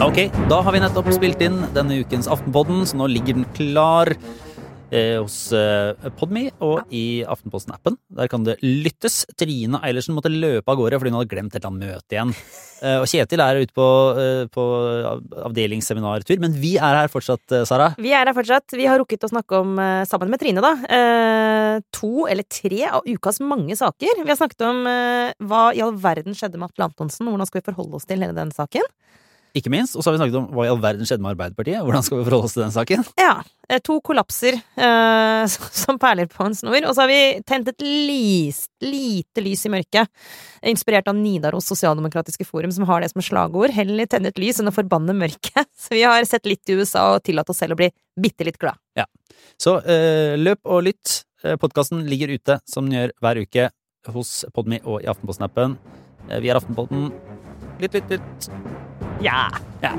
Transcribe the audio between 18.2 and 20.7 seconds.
her fortsatt. Vi har rukket å snakke om, eh, sammen med Trine,